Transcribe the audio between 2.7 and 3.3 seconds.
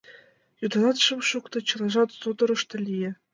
лие.